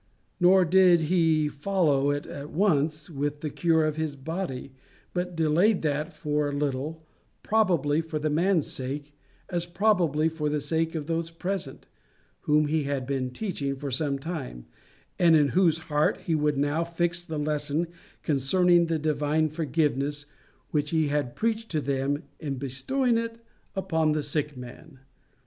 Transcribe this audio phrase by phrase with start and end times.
[0.39, 4.71] Nor did he follow it at once with the cure of his body,
[5.13, 7.05] but delayed that for a little,
[7.43, 9.13] probably for the man's sake,
[9.49, 11.85] as probably for the sake of those present,
[12.39, 14.65] whom he had been teaching for some time,
[15.19, 17.85] and in whose hearts he would now fix the lesson
[18.23, 20.25] concerning the divine forgiveness
[20.71, 23.37] which he had preached to them in bestowing it
[23.75, 24.97] upon the sick man.